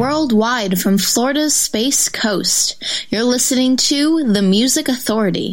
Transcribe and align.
worldwide 0.00 0.80
from 0.80 0.96
Florida's 0.96 1.54
Space 1.54 2.08
Coast. 2.08 2.82
You're 3.10 3.22
listening 3.22 3.76
to 3.76 4.24
The 4.24 4.40
Music 4.40 4.88
Authority. 4.88 5.52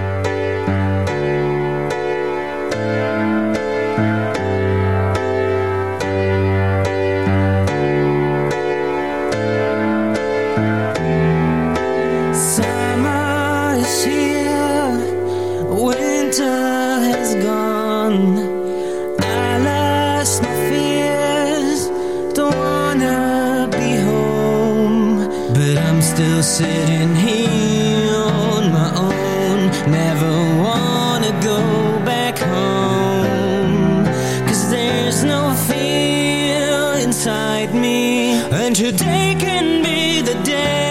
feel 35.81 36.91
inside 37.05 37.73
me. 37.73 38.33
And 38.61 38.75
today 38.75 39.35
can 39.39 39.83
be 39.83 40.21
the 40.21 40.37
day 40.43 40.90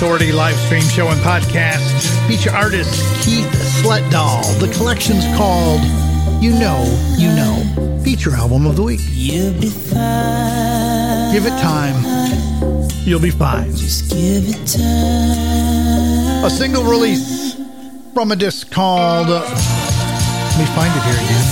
Authority 0.00 0.32
live 0.32 0.56
stream 0.56 0.80
show 0.80 1.08
and 1.08 1.20
podcast. 1.20 2.26
Feature 2.26 2.52
artist 2.52 3.04
Keith 3.22 3.44
Slettedahl. 3.52 4.58
The 4.58 4.72
collection's 4.72 5.26
called 5.36 5.82
You 6.42 6.52
Know, 6.58 6.88
You 7.18 7.28
Know. 7.36 8.00
Feature 8.02 8.34
album 8.34 8.64
of 8.64 8.76
the 8.76 8.82
week. 8.82 9.00
You'll 9.10 9.52
be 9.60 9.68
fine. 9.68 11.34
Give 11.34 11.44
it 11.44 11.50
time. 11.60 12.00
You'll 13.04 13.20
be 13.20 13.30
fine. 13.30 13.76
Just 13.76 14.10
give 14.10 14.48
it 14.48 14.66
time. 14.66 16.46
A 16.46 16.48
single 16.48 16.84
release 16.84 17.60
from 18.14 18.32
a 18.32 18.36
disc 18.36 18.70
called. 18.70 19.28
Uh, 19.28 19.42
let 19.42 20.58
me 20.58 20.64
find 20.72 20.96
it 20.96 21.02
here 21.04 21.20
again. 21.20 21.44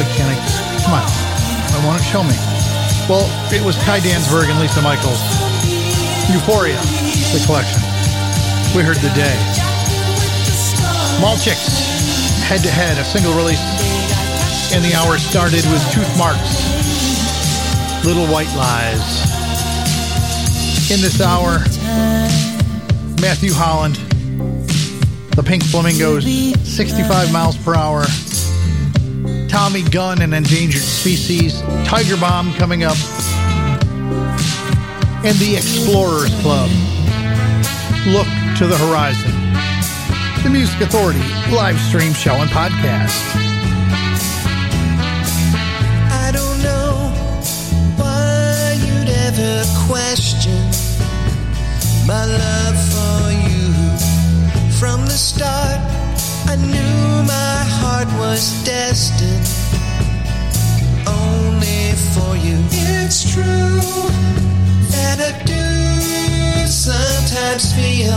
But 0.00 0.08
can 0.16 0.30
I? 0.32 0.36
Come 0.84 0.94
on. 0.94 1.04
I 1.04 1.86
want 1.86 2.00
it. 2.00 2.04
Show 2.06 2.22
me. 2.22 2.34
Well, 3.10 3.28
it 3.52 3.62
was 3.62 3.76
Kai 3.84 4.00
Danzberg 4.00 4.48
and 4.48 4.58
Lisa 4.58 4.80
Mychols. 4.80 5.20
Euphoria, 6.32 6.80
the 7.32 7.42
collection. 7.46 7.80
We 8.76 8.82
heard 8.82 8.98
the 8.98 9.12
day. 9.14 9.36
Malchicks, 11.20 12.42
head 12.42 12.62
to 12.62 12.70
head, 12.70 12.98
a 12.98 13.04
single 13.04 13.34
release. 13.34 13.62
And 14.72 14.84
the 14.84 14.94
hour 14.94 15.18
started 15.18 15.64
with 15.66 15.82
Toothmarks, 15.92 18.04
Little 18.04 18.26
White 18.26 18.52
Lies. 18.56 19.22
In 20.90 21.00
this 21.00 21.20
hour, 21.20 21.58
Matthew 23.20 23.52
Holland, 23.54 23.96
the 25.36 25.42
Pink 25.42 25.64
Flamingos, 25.64 26.24
65 26.24 27.32
miles 27.32 27.56
per 27.56 27.74
hour. 27.74 28.04
Tommy 29.48 29.82
Gunn 29.82 30.20
and 30.20 30.34
Endangered 30.34 30.82
Species, 30.82 31.60
Tiger 31.84 32.16
Bomb 32.16 32.52
coming 32.54 32.82
up, 32.82 32.96
and 35.24 35.36
the 35.38 35.54
Explorers 35.56 36.34
Club. 36.42 36.68
Look 38.06 38.26
to 38.58 38.66
the 38.66 38.76
horizon. 38.76 39.32
The 40.42 40.50
Music 40.50 40.78
Authority 40.82 41.24
live 41.50 41.80
stream 41.80 42.12
show 42.12 42.34
and 42.34 42.50
podcast. 42.50 43.16
I 46.12 46.30
don't 46.30 46.62
know 46.62 46.92
why 47.96 48.76
you'd 48.84 49.08
ever 49.08 49.64
question 49.88 50.60
my 52.06 52.26
love 52.26 52.76
for 52.92 53.32
you. 53.48 53.72
From 54.78 55.06
the 55.06 55.16
start, 55.16 55.80
I 56.46 56.56
knew 56.56 57.22
my 57.26 57.64
heart 57.80 58.08
was 58.18 58.52
destined 58.64 59.48
only 61.06 61.92
for 62.12 62.36
you. 62.36 62.58
It's 62.70 63.32
true 63.32 63.80
that 64.92 65.20
I 65.20 65.42
do 65.44 66.23
sometimes 66.66 67.72
feel 67.74 68.16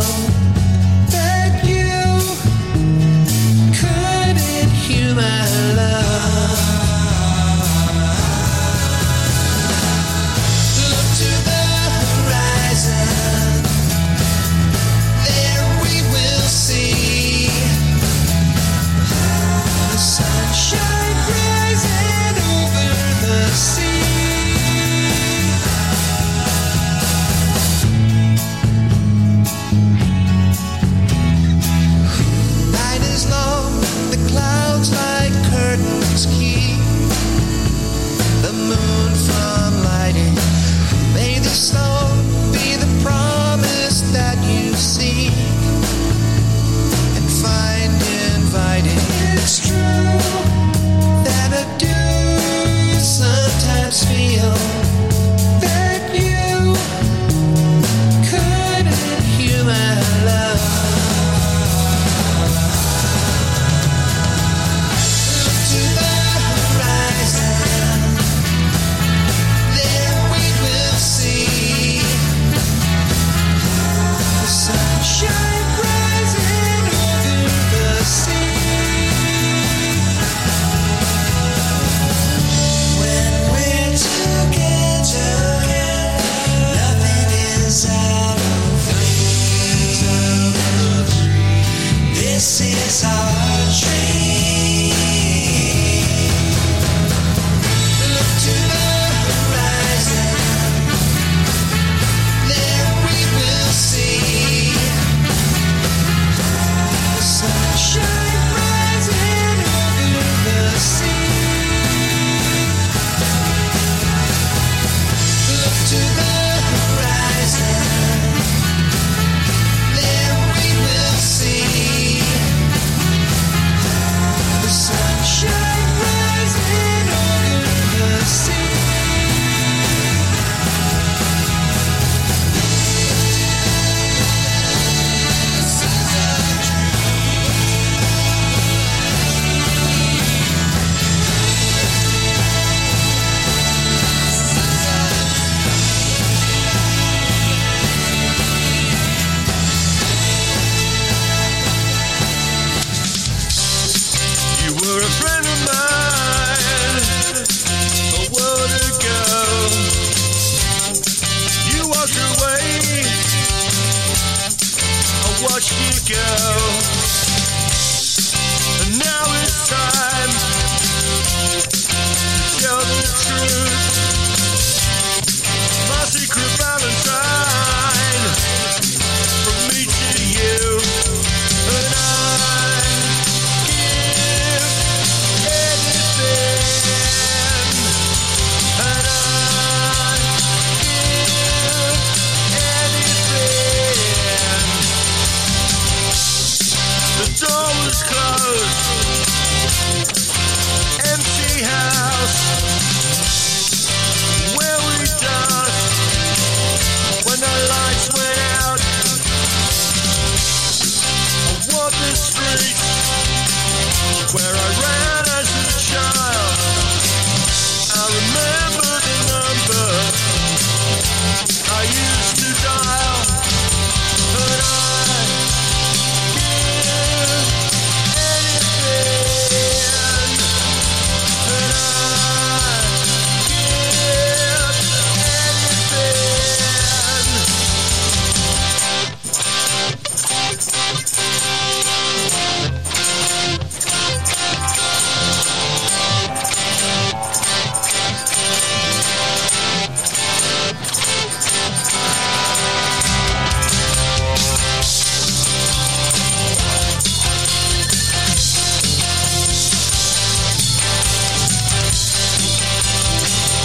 that 1.12 1.63
you 1.63 2.17
couldn't 3.73 4.71
hear 4.71 5.13
my 5.13 5.73
love. 5.75 6.07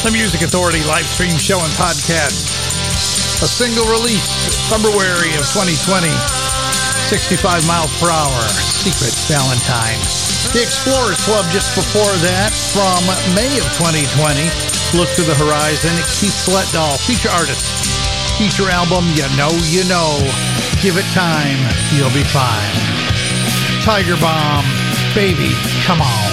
the 0.02 0.10
Music 0.10 0.42
Authority 0.42 0.82
live 0.90 1.06
stream 1.06 1.38
show 1.38 1.62
and 1.62 1.70
podcast. 1.78 2.42
A 3.38 3.46
single 3.46 3.86
release, 3.86 4.26
February 4.66 5.30
of 5.38 5.46
2020, 5.54 6.10
65 7.06 7.62
miles 7.70 7.94
per 8.02 8.10
hour, 8.10 8.42
Secret 8.82 9.14
Valentine. 9.30 10.02
The 10.50 10.58
Explorers 10.58 11.22
Club 11.22 11.46
just 11.54 11.70
before 11.78 12.10
that, 12.26 12.50
from 12.74 12.98
May 13.38 13.46
of 13.62 13.66
2020, 13.78 14.42
Look 14.98 15.08
to 15.14 15.22
the 15.22 15.38
Horizon, 15.38 15.94
Keith 16.18 16.34
Slettedahl, 16.34 16.98
feature 17.06 17.30
artist, 17.30 17.62
feature 18.34 18.74
album, 18.74 19.06
You 19.14 19.30
Know 19.38 19.54
You 19.70 19.86
Know, 19.86 20.18
Give 20.82 20.98
It 20.98 21.06
Time, 21.14 21.62
You'll 21.94 22.10
Be 22.10 22.26
Fine. 22.26 22.74
Tiger 23.86 24.18
Bomb, 24.18 24.66
Baby, 25.14 25.54
Come 25.86 26.02
On. 26.02 26.32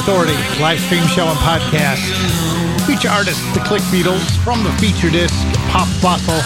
Authority 0.00 0.32
live 0.56 0.80
stream 0.80 1.04
show 1.12 1.28
and 1.28 1.36
podcast. 1.44 2.00
Feature 2.88 3.12
artist 3.12 3.44
The 3.52 3.60
Click 3.60 3.84
Beatles 3.92 4.24
from 4.40 4.64
the 4.64 4.72
feature 4.80 5.12
disc 5.12 5.36
Pop 5.68 5.88
Fossil. 6.00 6.40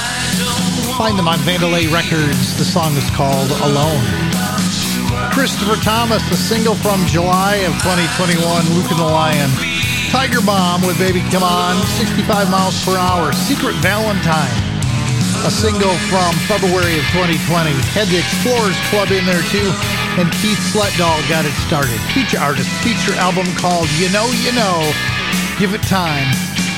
Find 0.99 1.15
them 1.17 1.29
on 1.31 1.39
Vandalay 1.47 1.87
Records. 1.87 2.59
The 2.59 2.67
song 2.67 2.99
is 2.99 3.07
called 3.15 3.55
Alone. 3.63 4.03
Christopher 5.31 5.79
Thomas, 5.87 6.19
the 6.31 6.37
single 6.37 6.75
from 6.75 7.07
July 7.07 7.63
of 7.63 7.79
2021, 7.87 8.43
Luke 8.75 8.91
and 8.91 8.99
the 8.99 9.07
Lion. 9.07 9.51
Tiger 10.11 10.43
Bomb 10.43 10.83
with 10.83 10.99
Baby 10.99 11.23
Come 11.31 11.47
On, 11.47 11.79
65 11.95 12.51
miles 12.51 12.75
per 12.83 12.99
hour. 12.99 13.31
Secret 13.33 13.79
Valentine, 13.79 14.59
a 15.47 15.51
single 15.51 15.95
from 16.11 16.35
February 16.51 16.99
of 16.99 17.07
2020. 17.15 17.71
Had 17.95 18.11
the 18.11 18.19
Explorers 18.19 18.75
Club 18.91 19.15
in 19.15 19.23
there 19.23 19.47
too, 19.47 19.71
and 20.17 20.31
Keith 20.33 20.59
Slettedahl 20.71 21.29
got 21.29 21.45
it 21.45 21.53
started. 21.67 21.99
Feature 22.15 22.39
artist, 22.39 22.71
feature 22.83 23.19
album 23.19 23.47
called 23.57 23.89
You 23.99 24.11
Know 24.11 24.31
You 24.31 24.53
Know. 24.53 24.93
Give 25.59 25.75
it 25.75 25.83
time, 25.83 26.27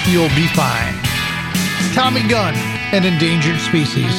you'll 0.08 0.32
be 0.34 0.46
fine. 0.48 0.94
Tommy 1.92 2.26
Gunn 2.28 2.54
and 2.92 3.04
Endangered 3.04 3.60
Species. 3.60 4.14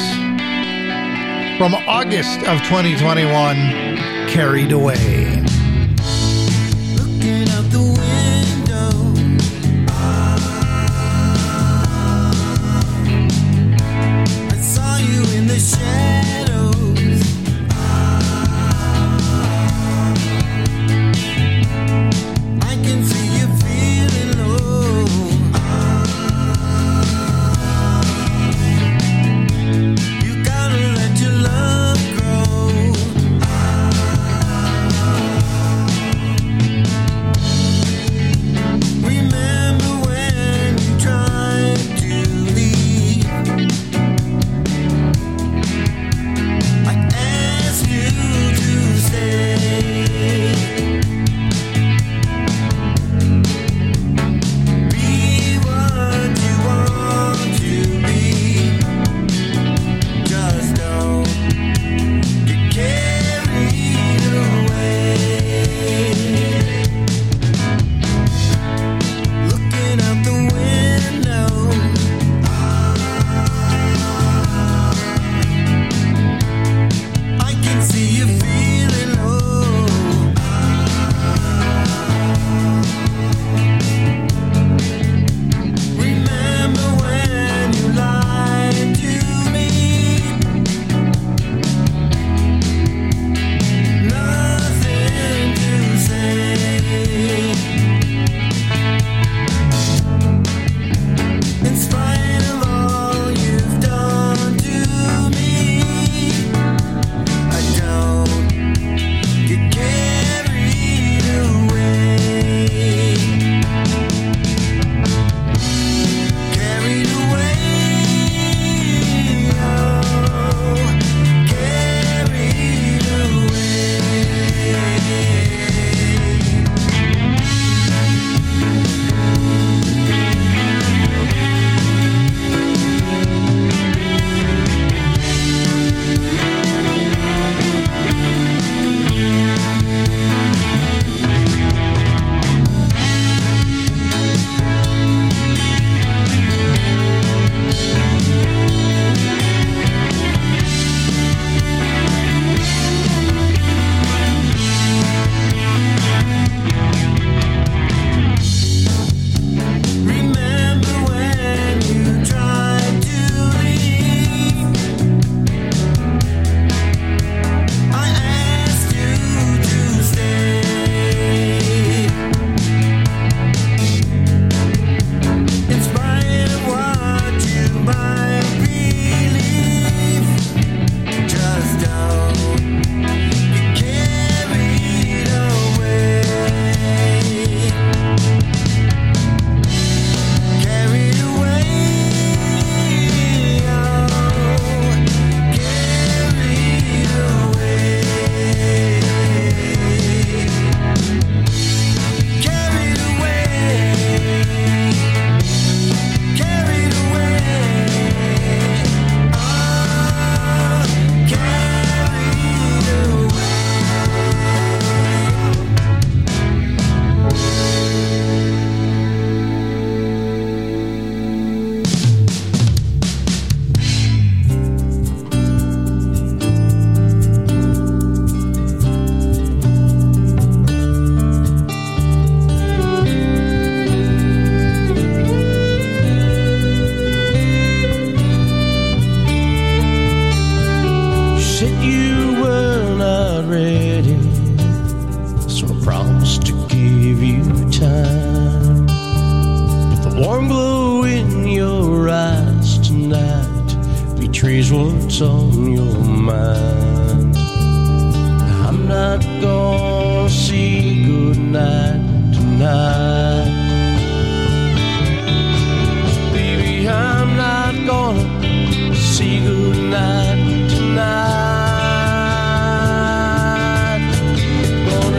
From 1.58 1.74
August 1.88 2.38
of 2.46 2.62
2021, 2.70 3.56
Carried 4.28 4.70
Away. 4.70 5.42
Looking 6.94 7.48
out 7.50 7.66
the 7.74 7.82
window, 7.82 8.37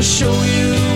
Show 0.02 0.32
you 0.32 0.89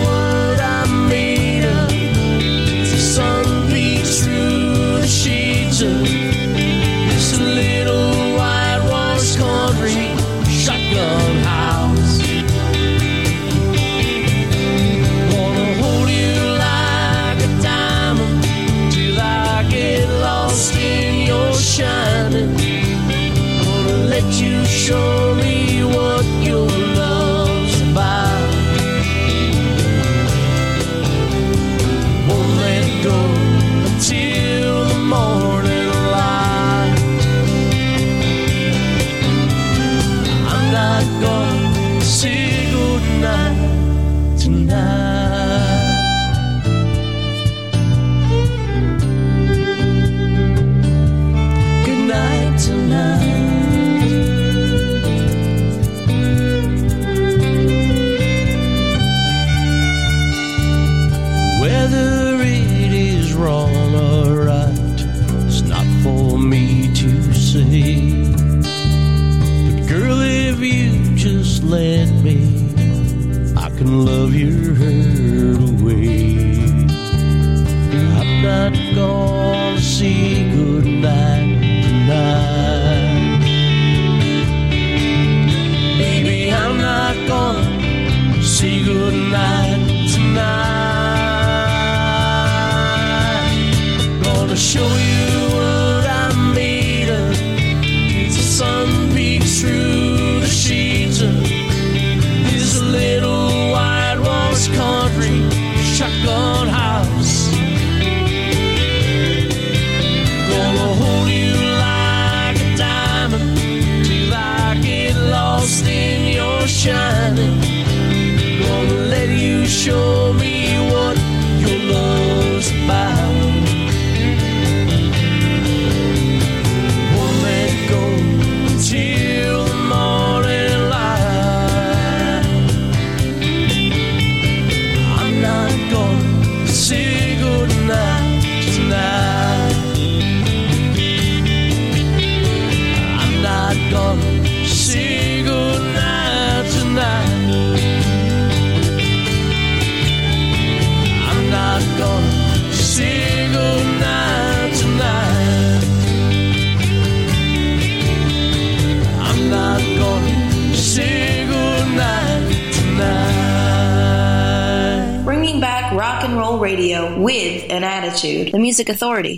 Music 168.74 168.88
Authority. 168.88 169.36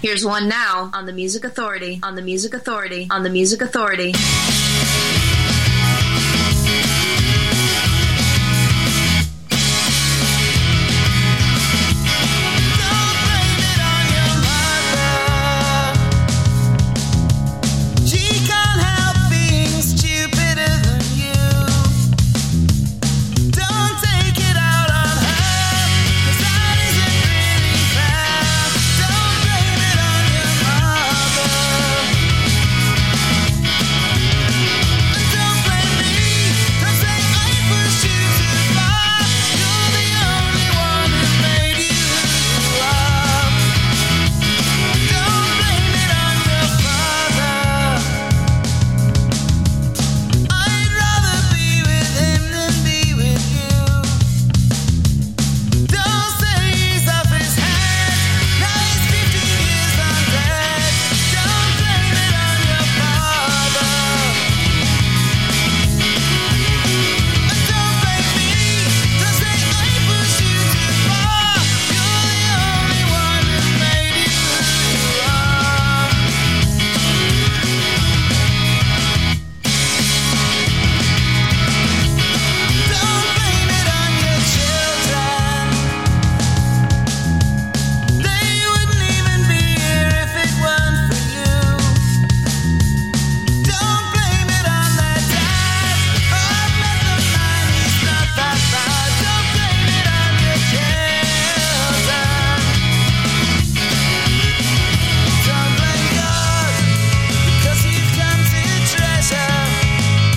Here's 0.00 0.24
one 0.24 0.48
now 0.48 0.90
on 0.94 1.06
the 1.06 1.12
Music 1.12 1.42
Authority. 1.44 1.98
On 2.04 2.14
the 2.14 2.22
Music 2.22 2.54
Authority. 2.54 3.08
On 3.10 3.24
the 3.24 3.30
Music 3.30 3.60
Authority. 3.60 4.12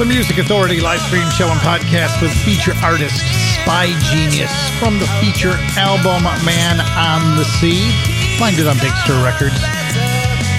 The 0.01 0.07
Music 0.07 0.39
Authority 0.39 0.81
live 0.81 0.99
stream 0.99 1.29
show 1.29 1.45
and 1.45 1.59
podcast 1.59 2.23
with 2.23 2.33
feature 2.41 2.73
artist 2.81 3.21
Spy 3.53 3.93
Genius 4.09 4.49
from 4.79 4.97
the 4.97 5.05
feature 5.21 5.53
album 5.77 6.23
Man 6.43 6.81
on 6.97 7.37
the 7.37 7.45
Sea. 7.45 7.93
Find 8.39 8.57
it 8.57 8.65
on 8.65 8.79
Big 8.79 8.89
Stir 9.05 9.23
Records. 9.23 9.61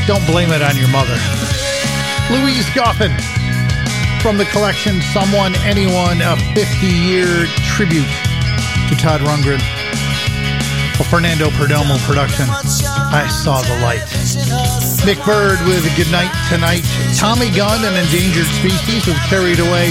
Don't 0.07 0.24
blame 0.30 0.53
it 0.53 0.62
on 0.62 0.76
your 0.76 0.86
mother. 0.95 1.18
Louise 2.30 2.70
Goffin 2.70 3.11
from 4.22 4.38
the 4.38 4.45
collection 4.45 5.03
Someone 5.11 5.57
Anyone, 5.66 6.22
a 6.22 6.36
50 6.55 6.86
year 6.86 7.47
tribute 7.74 8.07
to 8.86 8.95
Todd 8.95 9.22
Rundgren. 9.22 9.59
A 11.01 11.05
Fernando 11.11 11.51
Perdomo 11.59 11.99
production. 12.07 12.47
I 12.49 13.26
saw 13.26 13.61
the 13.62 13.74
light. 13.82 14.07
Mick 15.03 15.19
Bird 15.27 15.59
with 15.67 15.83
Good 15.99 16.11
Night 16.15 16.31
Tonight. 16.47 16.87
Tommy 17.19 17.51
Gunn 17.51 17.83
and 17.83 17.99
Endangered 17.99 18.47
Species 18.63 19.03
with 19.03 19.19
Carried 19.27 19.59
Away. 19.59 19.91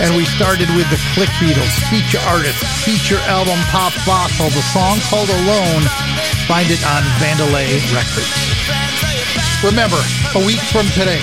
And 0.00 0.16
we 0.16 0.24
started 0.24 0.72
with 0.72 0.88
the 0.88 0.96
Click 1.12 1.28
Beatles, 1.36 1.76
feature 1.92 2.20
artist, 2.24 2.64
feature 2.80 3.20
album 3.28 3.60
Pop 3.68 3.92
Fossil, 4.08 4.48
the 4.56 4.64
song 4.72 4.96
called 5.12 5.28
Alone. 5.28 5.84
Find 6.48 6.72
it 6.72 6.80
on 6.88 7.04
Vandalay 7.20 7.68
Records. 7.92 8.32
Remember, 9.60 10.00
a 10.32 10.42
week 10.48 10.64
from 10.72 10.88
today, 10.96 11.20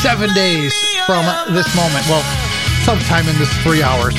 seven 0.00 0.32
days 0.32 0.72
from 1.04 1.28
this 1.52 1.68
moment, 1.76 2.08
well, 2.08 2.24
sometime 2.80 3.28
in 3.28 3.36
this 3.36 3.52
three 3.60 3.84
hours, 3.84 4.16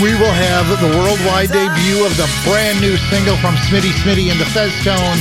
we 0.00 0.16
will 0.16 0.32
have 0.32 0.64
the 0.80 0.88
worldwide 0.96 1.52
debut 1.52 2.00
of 2.00 2.16
the 2.16 2.28
brand 2.48 2.80
new 2.80 2.96
single 3.12 3.36
from 3.44 3.60
Smitty 3.68 3.92
Smitty 4.00 4.32
and 4.32 4.40
the 4.40 4.48
Feztones, 4.56 5.20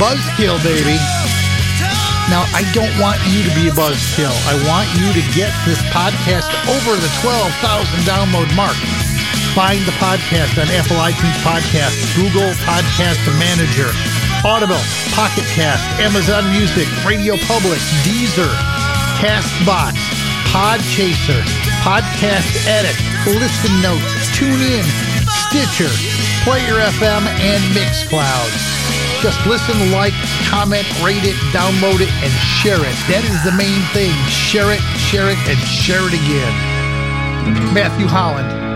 Buzzkill 0.00 0.56
Baby. 0.64 0.96
Now, 2.28 2.44
I 2.52 2.60
don't 2.76 2.92
want 3.00 3.16
you 3.32 3.40
to 3.40 3.52
be 3.56 3.72
a 3.72 3.74
buzzkill. 3.74 4.36
I 4.44 4.54
want 4.68 4.84
you 5.00 5.08
to 5.16 5.24
get 5.32 5.48
this 5.64 5.80
podcast 5.88 6.52
over 6.68 6.92
the 6.92 7.08
12,000 7.24 7.56
download 8.04 8.52
mark. 8.52 8.76
Find 9.56 9.80
the 9.88 9.96
podcast 9.96 10.60
on 10.60 10.68
Apple 10.76 11.00
iTunes 11.00 11.40
Podcast, 11.40 11.96
Google 12.20 12.52
Podcast 12.68 13.16
Manager, 13.40 13.88
Audible, 14.44 14.80
Pocket 15.16 15.48
Cast, 15.56 15.88
Amazon 16.04 16.44
Music, 16.52 16.84
Radio 17.08 17.40
Public, 17.48 17.80
Deezer, 18.04 18.52
Castbox, 19.16 19.96
Podchaser, 20.52 21.40
Podcast 21.80 22.68
Addict, 22.68 23.00
Listen 23.24 23.72
Notes, 23.80 24.28
TuneIn, 24.36 24.84
Stitcher, 25.48 25.88
Player 26.44 26.76
FM, 26.92 27.24
and 27.40 27.64
Mixcloud. 27.72 28.87
Just 29.22 29.44
listen, 29.46 29.90
like, 29.90 30.14
comment, 30.46 30.86
rate 31.02 31.24
it, 31.24 31.34
download 31.50 32.00
it, 32.00 32.12
and 32.22 32.32
share 32.62 32.78
it. 32.78 32.94
That 33.10 33.24
is 33.26 33.42
the 33.42 33.50
main 33.56 33.82
thing. 33.92 34.14
Share 34.30 34.72
it, 34.72 34.80
share 34.96 35.28
it, 35.30 35.38
and 35.48 35.58
share 35.66 36.06
it 36.06 36.14
again. 36.14 37.74
Matthew 37.74 38.06
Holland. 38.06 38.67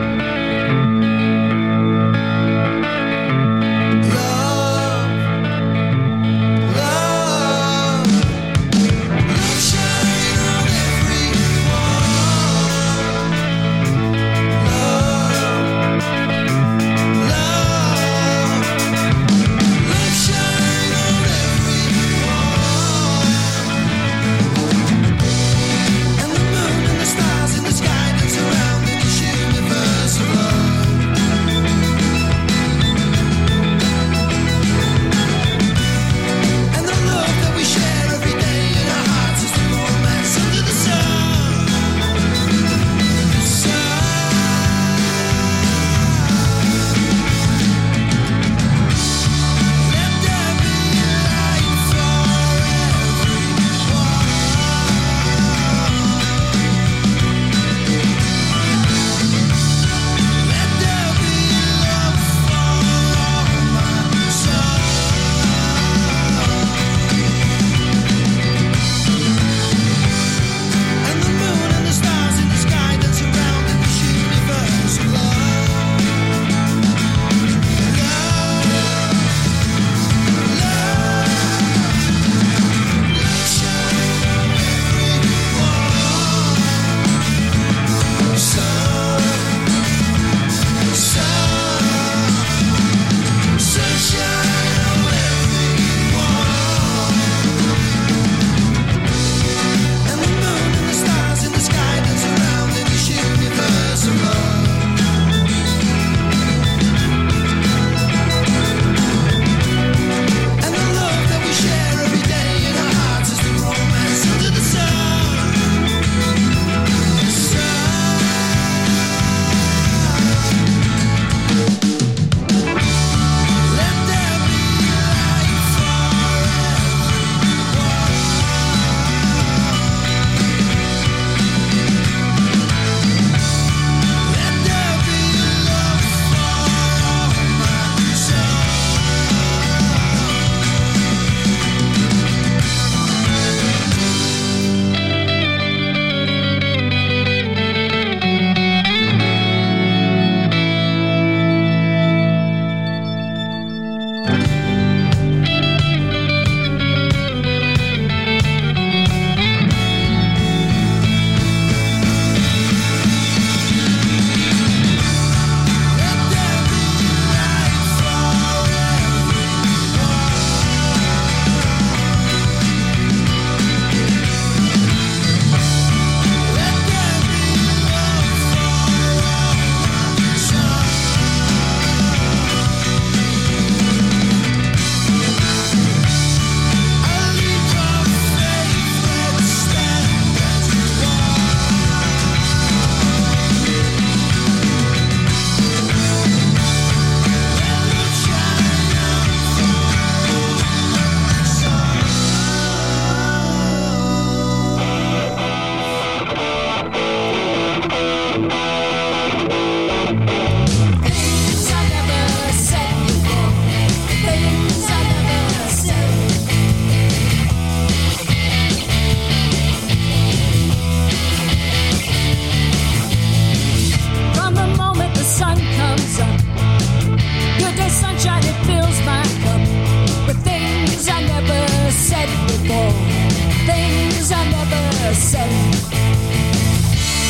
Send. 235.14 235.74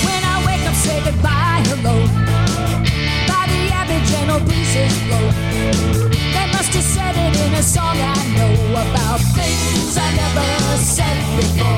When 0.06 0.22
I 0.24 0.36
wake 0.46 0.64
up, 0.68 0.74
say 0.74 1.02
goodbye, 1.04 1.62
hello. 1.70 2.06
By 3.28 3.42
the 3.52 3.62
average, 3.80 4.08
gentle 4.10 4.40
breezes 4.46 4.94
blow. 5.06 5.26
They 6.34 6.46
must 6.52 6.72
have 6.74 6.88
said 6.94 7.14
it 7.16 7.34
in 7.44 7.54
a 7.54 7.62
song 7.62 7.96
I 7.96 8.16
know 8.36 8.54
about 8.82 9.20
things 9.34 9.96
I 9.96 10.08
never 10.14 10.76
said 10.78 11.18
before. 11.36 11.71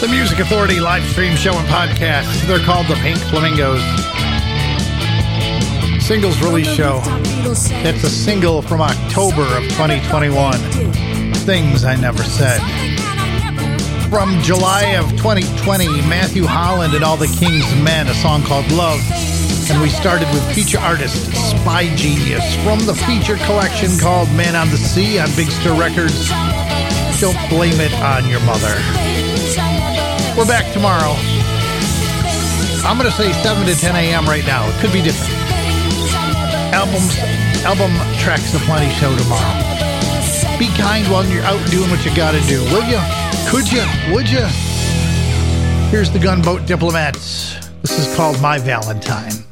The 0.00 0.08
Music 0.10 0.40
Authority 0.40 0.80
live 0.80 1.04
stream 1.04 1.36
show 1.36 1.52
and 1.54 1.68
podcast. 1.68 2.46
They're 2.48 2.58
called 2.58 2.86
the 2.88 2.96
Pink 2.96 3.16
Flamingos. 3.18 3.80
Singles 6.04 6.42
release 6.42 6.66
show. 6.74 7.00
It's 7.04 8.02
a 8.02 8.10
single 8.10 8.60
from 8.60 8.80
October 8.80 9.42
of 9.42 9.62
2021. 9.68 10.54
Things 11.34 11.84
I 11.84 11.94
Never 11.94 12.24
Said. 12.24 12.58
From 14.10 14.42
July 14.42 14.96
of 14.96 15.10
2020, 15.10 15.86
Matthew 16.08 16.44
Holland 16.44 16.94
and 16.94 17.04
All 17.04 17.16
the 17.16 17.28
King's 17.38 17.72
Men, 17.84 18.08
a 18.08 18.14
song 18.14 18.42
called 18.42 18.68
Love. 18.72 19.00
And 19.70 19.80
we 19.80 19.88
started 19.88 20.26
with 20.34 20.42
feature 20.52 20.80
artist 20.80 21.30
Spygenius 21.30 22.42
from 22.64 22.80
the 22.86 22.94
feature 23.06 23.36
collection 23.46 23.96
called 24.00 24.28
Man 24.32 24.56
on 24.56 24.68
the 24.68 24.76
Sea 24.76 25.20
on 25.20 25.28
Big 25.36 25.48
Stir 25.48 25.78
Records. 25.78 26.28
Don't 27.20 27.38
blame 27.48 27.78
it 27.78 27.94
on 28.02 28.28
your 28.28 28.40
mother. 28.40 28.74
We're 30.36 30.50
back 30.50 30.72
tomorrow. 30.72 31.14
I'm 32.82 32.98
going 32.98 33.08
to 33.08 33.16
say 33.16 33.30
7 33.30 33.64
to 33.64 33.76
10 33.76 33.94
a.m. 33.94 34.26
right 34.26 34.44
now. 34.44 34.66
It 34.68 34.80
could 34.80 34.92
be 34.92 35.02
different. 35.02 35.38
Albums, 36.74 37.16
album 37.62 37.94
tracks 38.18 38.52
aplenty 38.52 38.90
show 38.94 39.14
tomorrow. 39.16 39.54
Be 40.58 40.66
kind 40.76 41.06
while 41.12 41.24
you're 41.24 41.44
out 41.44 41.64
doing 41.70 41.90
what 41.90 42.04
you 42.04 42.14
got 42.16 42.32
to 42.32 42.40
do, 42.48 42.58
will 42.74 42.84
you? 42.90 42.98
Could 43.46 43.70
you? 43.70 43.86
Would 44.12 44.28
you? 44.28 44.46
Here's 45.90 46.10
the 46.10 46.18
Gunboat 46.18 46.66
Diplomats. 46.66 47.54
This 47.82 47.98
is 47.98 48.16
called 48.16 48.40
My 48.42 48.58
Valentine. 48.58 49.49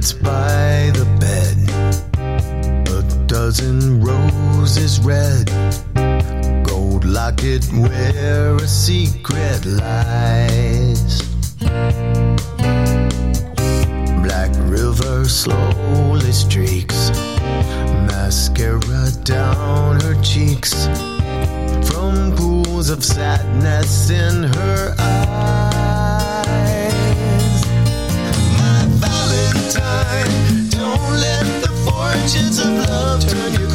Chocolates 0.00 0.12
by 0.12 0.90
the 0.94 1.04
bed. 1.20 1.56
A 2.88 3.26
dozen 3.26 4.00
roses 4.00 5.00
red. 5.00 5.46
Gold 6.66 7.04
locket 7.04 7.64
where 7.72 8.56
a 8.56 8.68
secret 8.68 9.64
lies. 9.66 11.22
Black 14.22 14.50
river 14.68 15.24
slowly 15.26 16.32
streaks. 16.32 17.10
Mascara 18.06 19.10
down 19.24 20.00
her 20.00 20.20
cheeks. 20.22 20.86
From 21.90 22.34
pools 22.36 22.90
of 22.90 23.04
sadness 23.04 24.10
in 24.10 24.44
her 24.44 24.94
eyes. 24.98 25.69
Valentine, 30.10 30.68
don't 30.70 31.12
let 31.20 31.62
the 31.62 31.68
fortunes 31.86 32.58
of 32.58 32.88
love 32.88 33.20
turn 33.20 33.52
you 33.60 33.69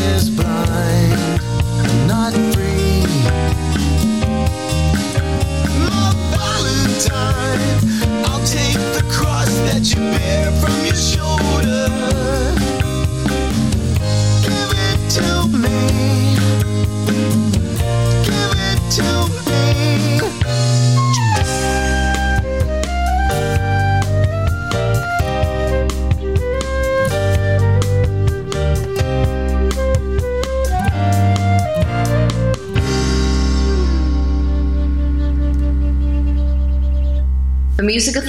is 0.00 0.30
blind, 0.30 1.40
I'm 1.84 2.06
not 2.06 2.32
free. 2.54 3.04
My 5.88 6.12
Valentine, 6.32 7.78
I'll 8.26 8.44
take 8.46 8.80
the 8.96 9.06
cross 9.10 9.52
that 9.68 9.82
you 9.90 10.00
bear 10.16 10.50
from 10.60 10.84
your 10.84 10.94
shoulder. 10.96 11.79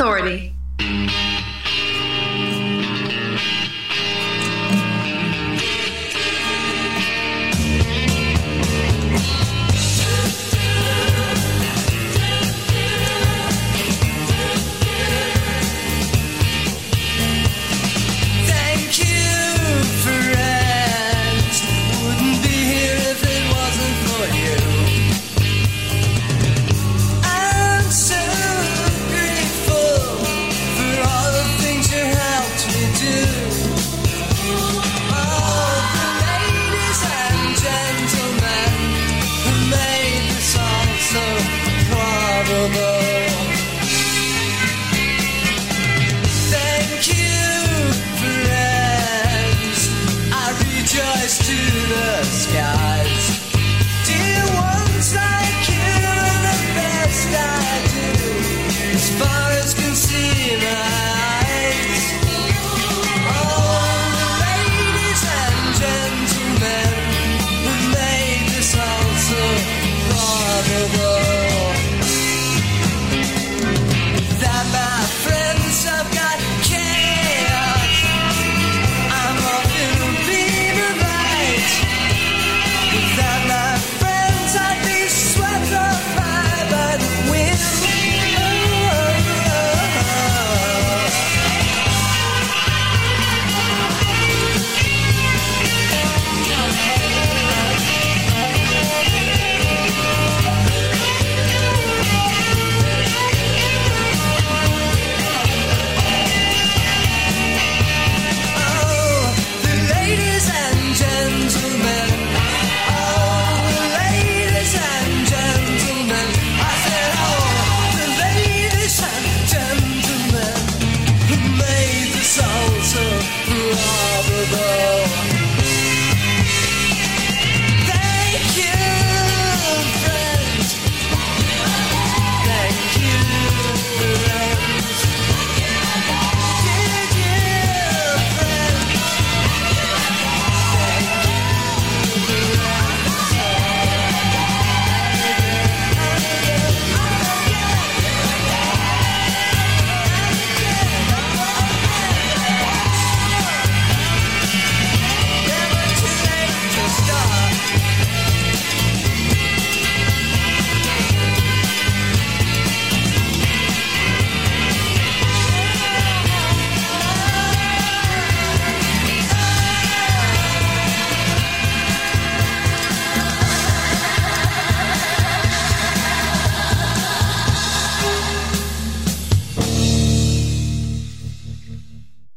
Authority. 0.01 0.40